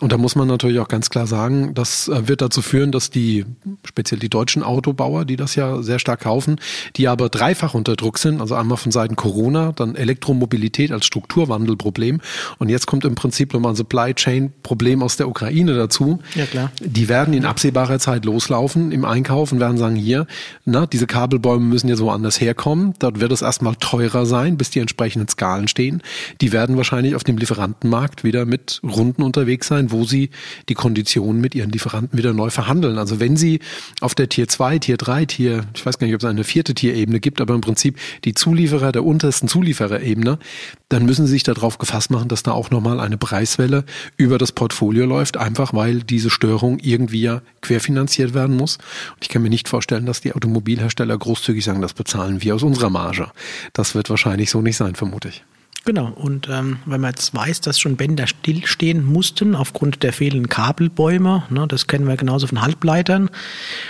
[0.00, 3.10] Und da muss man natürlich auch ganz klar sagen, das äh, wird dazu führen, dass
[3.10, 3.44] die,
[3.86, 6.60] speziell die deutschen Autobauer, die das ja sehr stark kaufen,
[6.96, 12.20] die aber dreifach unter Druck sind, also einmal von Seiten Corona, dann Elektromobilität als Strukturwandelproblem
[12.58, 16.20] und jetzt kommt im Prinzip nochmal ein Supply Chain Problem aus der Ukraine dazu.
[16.34, 16.72] Ja, klar.
[16.80, 20.26] Die werden in absehbarer Zeit loslaufen im Einkauf und werden sagen, hier,
[20.64, 22.94] na, diese Kabelbäume müssen jetzt woanders herkommen.
[22.98, 26.02] Dort wird es erstmal teurer sein, bis die entsprechenden Skalen stehen.
[26.40, 30.30] Die werden wahrscheinlich auf dem Lieferantenmarkt wieder mit Runden unterwegs sein, wo sie
[30.68, 32.98] die Konditionen mit ihren Lieferanten wieder neu verhandeln.
[32.98, 33.60] Also wenn sie
[34.00, 36.74] auf der Tier 2, Tier 3, Tier, ich weiß gar nicht, ob es eine vierte
[36.74, 40.38] Tierebene gibt, aber im Prinzip die Zulieferer der untersten Zuliefererebene,
[40.88, 43.84] dann müssen sie sich darauf gefasst machen, dass da auch nochmal eine Preiswelle
[44.16, 48.76] über das Portfolio läuft, einfach weil diese Störung irgendwie ja querfinanziert werden muss.
[48.76, 52.62] Und ich kann mir nicht vorstellen, dass die Automobilhersteller großzügig sagen, das bezahlen wir aus
[52.62, 53.30] unserer Marge.
[53.72, 55.44] Das wird wahrscheinlich so nicht sein, vermute ich.
[55.86, 60.50] Genau, und ähm, wenn man jetzt weiß, dass schon Bänder stillstehen mussten aufgrund der fehlenden
[60.50, 63.30] Kabelbäume, ne, das kennen wir genauso von Halbleitern,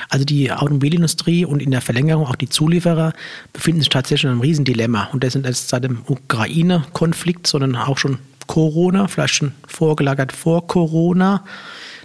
[0.09, 3.13] also die Automobilindustrie und in der Verlängerung auch die Zulieferer
[3.53, 5.09] befinden sich tatsächlich in einem Riesendilemma.
[5.13, 10.69] Und das sind jetzt seit dem Ukraine-Konflikt, sondern auch schon Corona, vielleicht schon vorgelagert vor
[10.69, 11.45] Corona.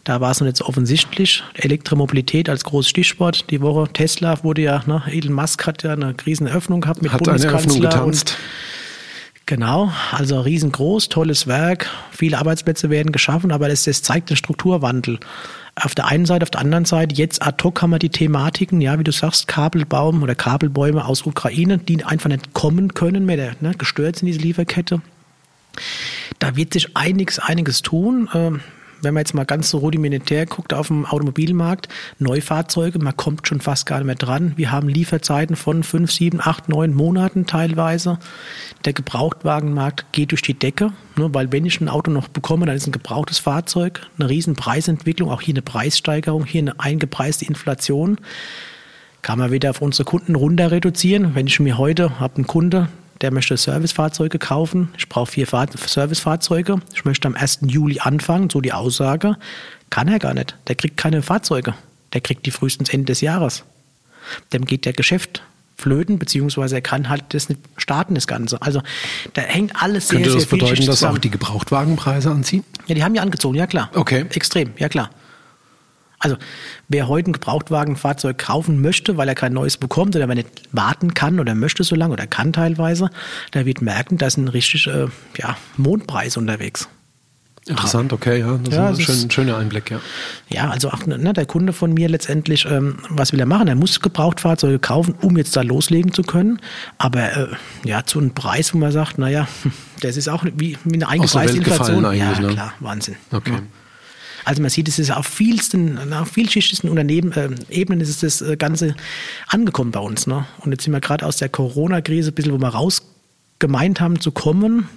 [0.03, 1.43] Da war es nicht so offensichtlich.
[1.53, 3.49] Elektromobilität als großes Stichwort.
[3.51, 7.23] Die Woche Tesla wurde ja, ne, Elon Musk hat ja eine Rieseneröffnung gehabt mit hat
[7.23, 7.71] Bundeskanzler.
[7.71, 8.31] Eine Eröffnung getanzt.
[8.31, 8.84] Und
[9.47, 15.19] Genau, also riesengroß, tolles Werk, viele Arbeitsplätze werden geschaffen, aber das, das zeigt den Strukturwandel.
[15.75, 18.81] Auf der einen Seite, auf der anderen Seite, jetzt ad hoc haben wir die Thematiken,
[18.81, 23.55] ja, wie du sagst, Kabelbaum oder Kabelbäume aus Ukraine, die einfach nicht kommen können mehr,
[23.59, 25.01] ne, gestört sind diese Lieferkette.
[26.39, 28.29] Da wird sich einiges, einiges tun.
[29.05, 33.61] Wenn man jetzt mal ganz so rudimentär guckt auf dem Automobilmarkt, Neufahrzeuge, man kommt schon
[33.61, 34.53] fast gar nicht mehr dran.
[34.55, 38.17] Wir haben Lieferzeiten von fünf, sieben, acht, neun Monaten teilweise.
[38.83, 42.75] Der Gebrauchtwagenmarkt geht durch die Decke, ne, weil wenn ich ein Auto noch bekomme, dann
[42.75, 48.17] ist ein gebrauchtes Fahrzeug, eine riesen Preisentwicklung, auch hier eine Preissteigerung, hier eine eingepreiste Inflation.
[49.21, 51.35] Kann man wieder auf unsere Kunden runter reduzieren.
[51.35, 52.89] Wenn ich mir heute habe einen Kunde,
[53.21, 54.89] der möchte Servicefahrzeuge kaufen.
[54.97, 56.79] Ich brauche vier Fahr Servicefahrzeuge.
[56.93, 57.59] Ich möchte am 1.
[57.67, 59.37] Juli anfangen, so die Aussage.
[59.89, 60.55] Kann er gar nicht.
[60.67, 61.73] Der kriegt keine Fahrzeuge.
[62.13, 63.63] Der kriegt die frühestens Ende des Jahres.
[64.53, 65.43] Dem geht der Geschäft
[65.77, 68.61] flöten, beziehungsweise er kann halt das nicht starten, das Ganze.
[68.61, 68.81] Also
[69.33, 72.63] da hängt alles Könnte sehr, sehr sehr das bedeuten, dass auch die Gebrauchtwagenpreise anziehen?
[72.87, 73.89] Ja, die haben ja angezogen, ja klar.
[73.93, 74.25] Okay.
[74.33, 75.09] Extrem, ja klar.
[76.19, 76.37] Also
[76.87, 80.63] wer heute ein Gebrauchtwagenfahrzeug kaufen möchte, weil er kein neues bekommt oder wenn er nicht
[80.71, 83.09] warten kann oder möchte so lange oder kann teilweise,
[83.53, 86.87] der wird merken, da ist ein richtig äh, ja, Mondpreis unterwegs.
[87.67, 88.59] Interessant, okay, ja.
[88.63, 89.99] Das Ja, ist ein ist- schön, schöner Einblick, ja.
[90.49, 93.67] Ja, also auch ne, der Kunde von mir letztendlich, ähm, was will er machen?
[93.67, 96.59] Er muss Gebrauchtfahrzeuge kaufen, um jetzt da loslegen zu können.
[96.99, 97.47] Aber äh,
[97.83, 99.47] ja, zu einem Preis, wo man sagt, naja,
[100.01, 102.03] das ist auch wie, wie eine eingepreiste Inflation.
[102.13, 102.47] ja, ne?
[102.49, 103.15] klar, Wahnsinn.
[103.31, 103.53] Okay.
[103.53, 103.59] Ja.
[104.45, 108.55] Also man sieht, es ist auf vielsten, auf vielschichtigsten Unternehmen, äh, Ebenen ist das äh,
[108.55, 108.95] Ganze
[109.47, 110.27] angekommen bei uns.
[110.27, 110.45] Ne?
[110.59, 113.01] Und jetzt sind wir gerade aus der Corona-Krise ein bisschen, wo wir raus
[113.59, 114.87] gemeint haben zu kommen,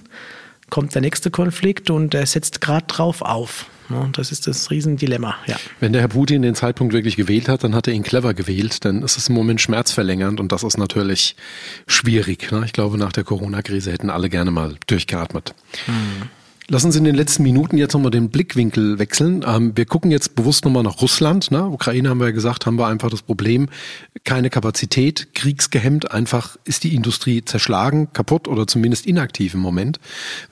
[0.69, 3.65] kommt der nächste Konflikt und der setzt gerade drauf auf.
[3.89, 4.09] Ne?
[4.13, 5.57] Das ist das Riesendilemma, ja.
[5.79, 8.83] Wenn der Herr Putin den Zeitpunkt wirklich gewählt hat, dann hat er ihn clever gewählt,
[8.83, 11.35] denn es ist im Moment schmerzverlängernd und das ist natürlich
[11.87, 12.51] schwierig.
[12.51, 12.61] Ne?
[12.65, 15.55] Ich glaube, nach der Corona-Krise hätten alle gerne mal durchgeatmet.
[16.71, 19.43] Lass uns in den letzten Minuten jetzt nochmal den Blickwinkel wechseln.
[19.43, 21.49] Ähm, wir gucken jetzt bewusst nochmal nach Russland.
[21.49, 21.65] Ne?
[21.65, 23.69] Ukraine haben wir ja gesagt, haben wir einfach das Problem,
[24.23, 29.99] keine Kapazität, kriegsgehemmt, einfach ist die Industrie zerschlagen, kaputt oder zumindest inaktiv im Moment.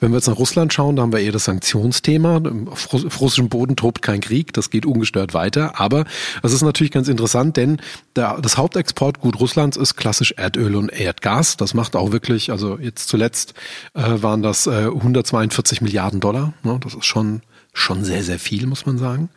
[0.00, 2.42] Wenn wir jetzt nach Russland schauen, da haben wir eher das Sanktionsthema.
[2.66, 5.78] Auf Russ- auf russischem Boden tobt kein Krieg, das geht ungestört weiter.
[5.78, 6.04] Aber
[6.42, 7.80] es ist natürlich ganz interessant, denn
[8.16, 11.56] der, das Hauptexportgut Russlands ist klassisch Erdöl und Erdgas.
[11.56, 13.54] Das macht auch wirklich, also jetzt zuletzt
[13.94, 16.52] äh, waren das äh, 142 Milliarden Dollar.
[16.62, 16.78] Ne?
[16.82, 17.42] Das ist schon,
[17.72, 19.28] schon sehr, sehr viel, muss man sagen.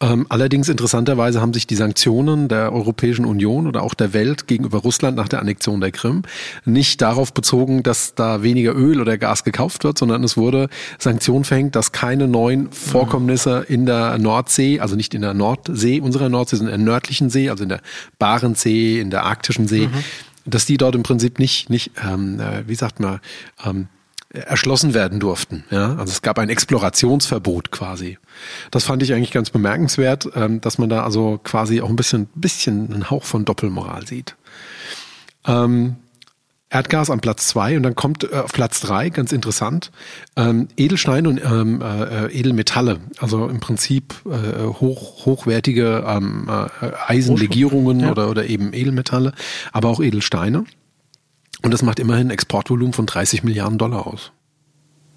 [0.00, 4.78] Ähm, allerdings interessanterweise haben sich die Sanktionen der Europäischen Union oder auch der Welt gegenüber
[4.78, 6.22] Russland nach der Annexion der Krim
[6.64, 10.68] nicht darauf bezogen, dass da weniger Öl oder Gas gekauft wird, sondern es wurde
[11.00, 16.28] Sanktionen verhängt, dass keine neuen Vorkommnisse in der Nordsee, also nicht in der Nordsee, unserer
[16.28, 17.80] Nordsee, sondern in der nördlichen See, also in der
[18.20, 19.88] Barentssee, in der Arktischen See,
[20.44, 23.18] dass die dort im Prinzip nicht, nicht ähm, äh, wie sagt man,
[23.66, 23.88] ähm,
[24.30, 25.64] erschlossen werden durften.
[25.70, 25.96] Ja?
[25.96, 28.18] Also es gab ein Explorationsverbot quasi.
[28.70, 32.28] Das fand ich eigentlich ganz bemerkenswert, ähm, dass man da also quasi auch ein bisschen,
[32.34, 34.36] bisschen einen Hauch von Doppelmoral sieht.
[35.46, 35.96] Ähm,
[36.70, 39.90] Erdgas an Platz zwei und dann kommt äh, auf Platz drei ganz interessant,
[40.36, 43.00] ähm, Edelsteine und ähm, äh, äh, Edelmetalle.
[43.18, 48.10] Also im Prinzip äh, hoch, hochwertige ähm, äh, Eisenlegierungen Ja.
[48.10, 49.32] oder, oder eben Edelmetalle,
[49.72, 50.64] aber auch Edelsteine.
[51.62, 54.32] Und das macht immerhin ein Exportvolumen von 30 Milliarden Dollar aus.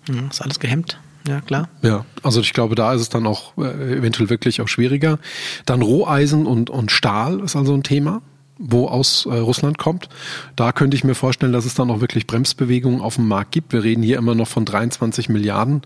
[0.07, 1.69] Ja, ist alles gehemmt, ja klar.
[1.83, 5.19] Ja, also ich glaube, da ist es dann auch äh, eventuell wirklich auch schwieriger.
[5.65, 8.21] Dann Roheisen und, und Stahl ist also ein Thema,
[8.57, 10.09] wo aus äh, Russland kommt.
[10.55, 13.73] Da könnte ich mir vorstellen, dass es dann auch wirklich Bremsbewegungen auf dem Markt gibt.
[13.73, 15.81] Wir reden hier immer noch von 23 Milliarden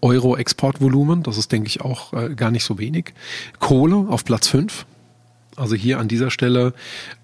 [0.00, 1.22] Euro Exportvolumen.
[1.22, 3.12] Das ist, denke ich, auch äh, gar nicht so wenig.
[3.58, 4.86] Kohle auf Platz fünf.
[5.56, 6.72] Also hier an dieser Stelle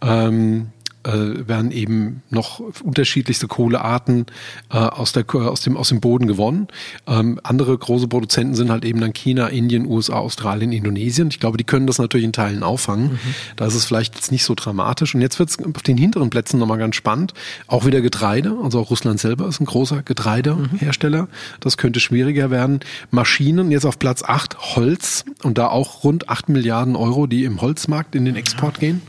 [0.02, 0.72] ähm,
[1.04, 4.26] äh, werden eben noch unterschiedlichste Kohlearten
[4.70, 6.68] äh, aus, der, aus, dem, aus dem Boden gewonnen.
[7.06, 11.28] Ähm, andere große Produzenten sind halt eben dann China, Indien, USA, Australien, Indonesien.
[11.28, 13.18] Ich glaube, die können das natürlich in Teilen auffangen.
[13.56, 15.14] Da ist es vielleicht jetzt nicht so dramatisch.
[15.14, 17.34] Und jetzt wird es auf den hinteren Plätzen nochmal ganz spannend.
[17.66, 18.56] Auch wieder Getreide.
[18.62, 21.28] Also auch Russland selber ist ein großer Getreidehersteller.
[21.60, 22.80] Das könnte schwieriger werden.
[23.10, 25.24] Maschinen jetzt auf Platz 8, Holz.
[25.42, 29.02] Und da auch rund 8 Milliarden Euro, die im Holzmarkt in den Export gehen.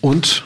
[0.00, 0.44] Und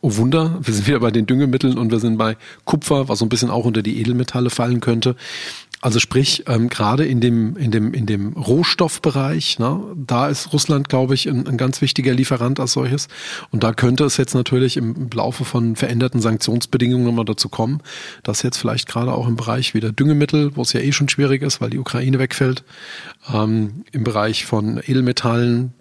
[0.00, 3.24] Oh Wunder, wir sind wieder bei den Düngemitteln und wir sind bei Kupfer, was so
[3.24, 5.16] ein bisschen auch unter die Edelmetalle fallen könnte.
[5.80, 10.88] Also sprich, ähm, gerade in dem, in dem, in dem Rohstoffbereich, ne, da ist Russland,
[10.88, 13.06] glaube ich, ein, ein ganz wichtiger Lieferant als solches.
[13.52, 17.80] Und da könnte es jetzt natürlich im, Laufe von veränderten Sanktionsbedingungen nochmal dazu kommen,
[18.24, 21.42] dass jetzt vielleicht gerade auch im Bereich wieder Düngemittel, wo es ja eh schon schwierig
[21.42, 22.64] ist, weil die Ukraine wegfällt,
[23.32, 25.74] ähm, im Bereich von Edelmetallen,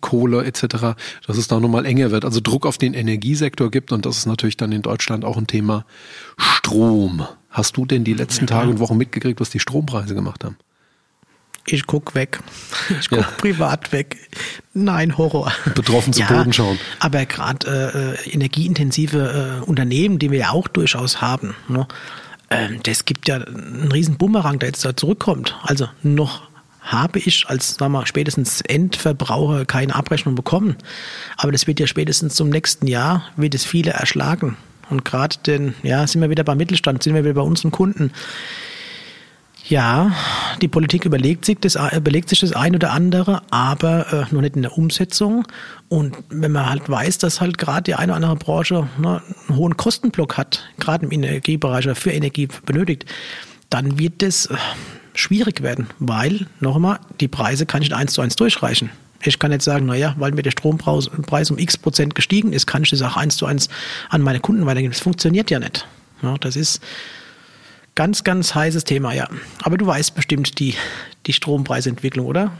[0.00, 0.96] Kohle etc.,
[1.26, 2.24] dass es da nochmal enger wird.
[2.24, 5.46] Also Druck auf den Energiesektor gibt und das ist natürlich dann in Deutschland auch ein
[5.46, 5.84] Thema
[6.36, 7.26] Strom.
[7.48, 10.56] Hast du denn die letzten Tage und Wochen mitgekriegt, was die Strompreise gemacht haben?
[11.66, 12.40] Ich guck weg.
[13.00, 13.28] Ich guck ja.
[13.36, 14.16] privat weg.
[14.74, 15.52] Nein, Horror.
[15.74, 16.78] Betroffen zu ja, Boden schauen.
[16.98, 21.86] Aber gerade äh, energieintensive äh, Unternehmen, die wir ja auch durchaus haben, ne,
[22.48, 25.56] äh, das gibt ja einen riesen Bumerang, der jetzt da zurückkommt.
[25.62, 26.49] Also noch
[26.80, 30.76] habe ich als sagen wir, spätestens Endverbraucher keine Abrechnung bekommen.
[31.36, 34.56] Aber das wird ja spätestens zum nächsten Jahr, wird es viele erschlagen.
[34.88, 38.12] Und gerade den, ja, sind wir wieder beim Mittelstand, sind wir wieder bei unseren Kunden
[39.70, 40.10] ja,
[40.60, 44.56] die Politik überlegt sich das, überlegt sich das ein oder andere, aber äh, noch nicht
[44.56, 45.46] in der Umsetzung.
[45.88, 49.56] Und wenn man halt weiß, dass halt gerade die eine oder andere Branche ne, einen
[49.56, 53.06] hohen Kostenblock hat, gerade im Energiebereich oder für Energie benötigt,
[53.70, 54.56] dann wird das äh,
[55.14, 58.90] schwierig werden, weil, nochmal, die Preise kann ich eins zu eins durchreichen.
[59.22, 62.82] Ich kann jetzt sagen, naja, weil mir der Strompreis um x Prozent gestiegen ist, kann
[62.82, 63.68] ich das auch eins zu eins
[64.08, 64.92] an meine Kunden weitergeben.
[64.92, 65.86] Das funktioniert ja nicht.
[66.22, 66.80] Ja, das ist
[67.94, 69.28] Ganz, ganz heißes Thema, ja.
[69.62, 70.74] Aber du weißt bestimmt die,
[71.26, 72.52] die Strompreisentwicklung, oder?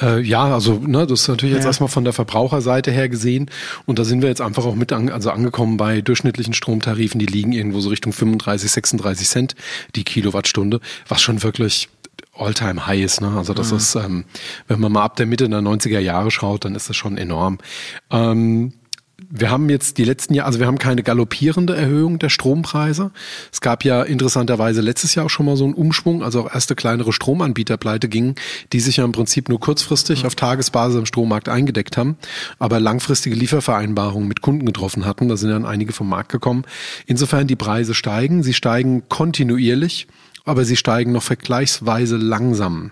[0.00, 1.70] Äh, ja, also ne, das ist natürlich jetzt ja.
[1.70, 3.50] erstmal von der Verbraucherseite her gesehen
[3.86, 7.26] und da sind wir jetzt einfach auch mit an, also angekommen bei durchschnittlichen Stromtarifen, die
[7.26, 9.54] liegen irgendwo so Richtung 35, 36 Cent
[9.96, 11.88] die Kilowattstunde, was schon wirklich
[12.36, 13.20] Alltime high ist.
[13.20, 13.32] Ne?
[13.36, 13.76] Also das mhm.
[13.76, 14.24] ist, ähm,
[14.68, 17.58] wenn man mal ab der Mitte der 90er Jahre schaut, dann ist das schon enorm.
[18.10, 18.72] Ähm,
[19.32, 23.12] wir haben jetzt die letzten Jahre, also wir haben keine galoppierende Erhöhung der Strompreise.
[23.52, 26.74] Es gab ja interessanterweise letztes Jahr auch schon mal so einen Umschwung, also auch erste
[26.74, 28.34] kleinere Stromanbieter pleite gingen,
[28.72, 32.16] die sich ja im Prinzip nur kurzfristig auf Tagesbasis im Strommarkt eingedeckt haben,
[32.58, 35.28] aber langfristige Liefervereinbarungen mit Kunden getroffen hatten.
[35.28, 36.64] Da sind dann einige vom Markt gekommen.
[37.06, 40.08] Insofern die Preise steigen, sie steigen kontinuierlich,
[40.44, 42.90] aber sie steigen noch vergleichsweise langsam.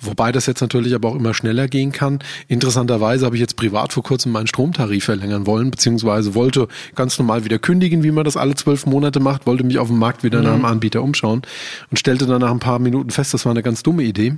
[0.00, 2.20] Wobei das jetzt natürlich aber auch immer schneller gehen kann.
[2.46, 7.44] Interessanterweise habe ich jetzt privat vor kurzem meinen Stromtarif verlängern wollen, beziehungsweise wollte ganz normal
[7.44, 10.38] wieder kündigen, wie man das alle zwölf Monate macht, wollte mich auf dem Markt wieder
[10.38, 10.44] mhm.
[10.44, 11.42] nach einem Anbieter umschauen
[11.90, 14.36] und stellte dann nach ein paar Minuten fest, das war eine ganz dumme Idee.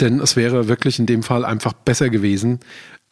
[0.00, 2.60] Denn es wäre wirklich in dem Fall einfach besser gewesen,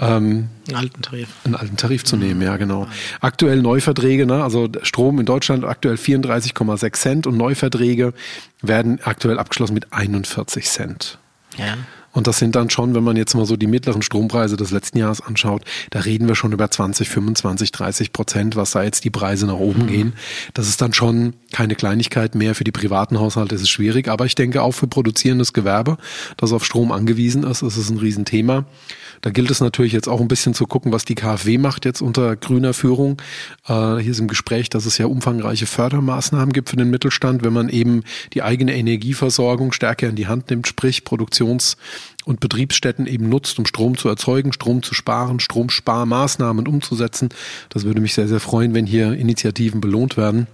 [0.00, 1.28] ähm, einen alten Tarif.
[1.44, 2.88] Einen alten Tarif zu nehmen, ja, genau.
[3.20, 4.42] Aktuell Neuverträge, ne?
[4.42, 8.14] also Strom in Deutschland aktuell 34,6 Cent und Neuverträge
[8.62, 11.18] werden aktuell abgeschlossen mit 41 Cent.
[11.56, 11.76] Ja.
[12.12, 14.98] Und das sind dann schon, wenn man jetzt mal so die mittleren Strompreise des letzten
[14.98, 19.10] Jahres anschaut, da reden wir schon über 20, 25, 30 Prozent, was da jetzt die
[19.10, 19.86] Preise nach oben mhm.
[19.86, 20.12] gehen.
[20.54, 22.54] Das ist dann schon keine Kleinigkeit mehr.
[22.54, 24.08] Für die privaten Haushalte ist es schwierig.
[24.08, 25.98] Aber ich denke auch für produzierendes Gewerbe,
[26.36, 28.64] das auf Strom angewiesen ist, ist es ein Riesenthema.
[29.20, 32.00] Da gilt es natürlich jetzt auch ein bisschen zu gucken, was die KfW macht jetzt
[32.00, 33.20] unter grüner Führung.
[33.68, 37.52] Äh, hier ist im Gespräch, dass es ja umfangreiche Fördermaßnahmen gibt für den Mittelstand, wenn
[37.52, 41.76] man eben die eigene Energieversorgung stärker in die Hand nimmt, sprich Produktions-
[42.24, 47.30] und Betriebsstätten eben nutzt, um Strom zu erzeugen, Strom zu sparen, Stromsparmaßnahmen umzusetzen.
[47.70, 50.46] Das würde mich sehr, sehr freuen, wenn hier Initiativen belohnt werden.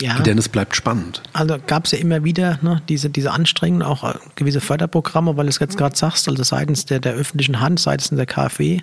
[0.00, 0.18] Ja.
[0.20, 1.22] Denn es bleibt spannend.
[1.32, 5.46] Also gab es ja immer wieder ne, diese, diese Anstrengungen, auch äh, gewisse Förderprogramme, weil
[5.46, 8.80] du es jetzt gerade sagst, also seitens der, der öffentlichen Hand, seitens der KfW.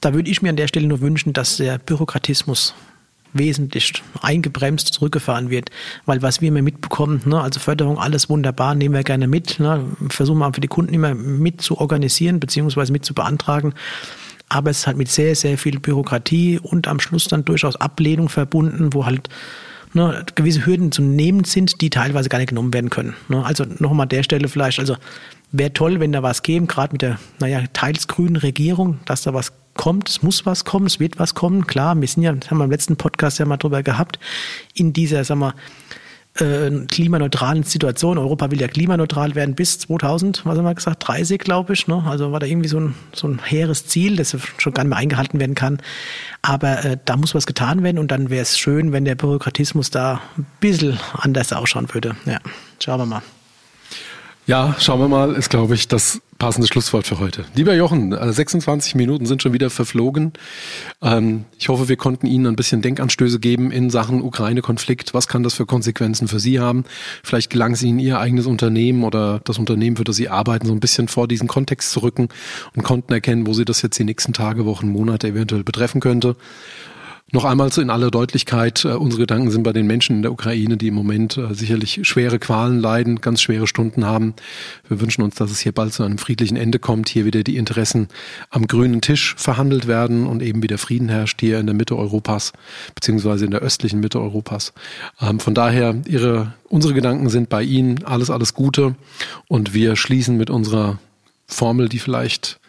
[0.00, 2.74] Da würde ich mir an der Stelle nur wünschen, dass der Bürokratismus
[3.32, 5.70] wesentlich eingebremst zurückgefahren wird.
[6.06, 9.84] Weil was wir immer mitbekommen, ne, also Förderung, alles wunderbar, nehmen wir gerne mit, ne,
[10.08, 13.74] versuchen wir für die Kunden immer mit zu organisieren, beziehungsweise mit zu beantragen.
[14.48, 18.28] Aber es ist halt mit sehr, sehr viel Bürokratie und am Schluss dann durchaus Ablehnung
[18.28, 19.28] verbunden, wo halt
[19.94, 23.14] ne, gewisse Hürden zu nehmen sind, die teilweise gar nicht genommen werden können.
[23.28, 23.44] Ne?
[23.44, 24.96] Also nochmal an der Stelle vielleicht, also
[25.52, 29.34] wäre toll, wenn da was käme, gerade mit der, naja, teils grünen Regierung, dass da
[29.34, 31.66] was kommt, es muss was kommen, es wird was kommen.
[31.66, 34.18] Klar, wir sind ja, das haben wir im letzten Podcast ja mal drüber gehabt,
[34.74, 35.54] in dieser, sag mal,
[36.34, 38.16] äh, klimaneutralen Situation.
[38.16, 41.86] Europa will ja klimaneutral werden bis 2000, was haben wir gesagt, 30, glaube ich.
[41.88, 42.02] Ne?
[42.06, 44.98] Also war da irgendwie so ein, so ein hehres Ziel, das schon gar nicht mehr
[44.98, 45.78] eingehalten werden kann.
[46.40, 49.90] Aber äh, da muss was getan werden und dann wäre es schön, wenn der Bürokratismus
[49.90, 52.16] da ein bisschen anders ausschauen würde.
[52.24, 52.38] Ja,
[52.78, 53.22] schauen wir mal.
[54.46, 57.44] Ja, schauen wir mal, ist, glaube ich, das passende Schlusswort für heute.
[57.54, 60.32] Lieber Jochen, 26 äh, Minuten sind schon wieder verflogen.
[61.00, 65.14] Ähm, ich hoffe, wir konnten Ihnen ein bisschen Denkanstöße geben in Sachen Ukraine-Konflikt.
[65.14, 66.82] Was kann das für Konsequenzen für Sie haben?
[67.22, 70.72] Vielleicht gelang es Ihnen, Ihr eigenes Unternehmen oder das Unternehmen, für das Sie arbeiten, so
[70.72, 72.28] ein bisschen vor diesen Kontext zu rücken
[72.74, 76.34] und konnten erkennen, wo Sie das jetzt die nächsten Tage, Wochen, Monate eventuell betreffen könnte.
[77.34, 80.76] Noch einmal in aller Deutlichkeit, äh, unsere Gedanken sind bei den Menschen in der Ukraine,
[80.76, 84.34] die im Moment äh, sicherlich schwere Qualen leiden, ganz schwere Stunden haben.
[84.86, 87.56] Wir wünschen uns, dass es hier bald zu einem friedlichen Ende kommt, hier wieder die
[87.56, 88.08] Interessen
[88.50, 92.52] am grünen Tisch verhandelt werden und eben wieder Frieden herrscht hier in der Mitte Europas,
[92.94, 94.74] beziehungsweise in der östlichen Mitte Europas.
[95.18, 98.04] Ähm, von daher, ihre, unsere Gedanken sind bei Ihnen.
[98.04, 98.94] Alles, alles Gute.
[99.48, 100.98] Und wir schließen mit unserer
[101.46, 102.60] Formel, die vielleicht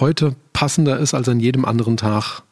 [0.00, 2.42] heute passender ist als an jedem anderen Tag.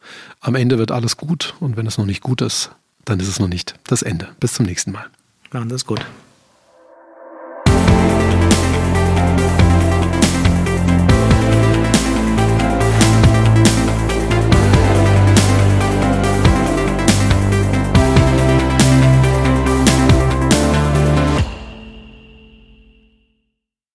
[0.41, 2.71] Am Ende wird alles gut und wenn es noch nicht gut ist,
[3.05, 4.29] dann ist es noch nicht das Ende.
[4.41, 5.07] Bis zum nächsten Mal.
[5.53, 6.05] Machen Sie es gut.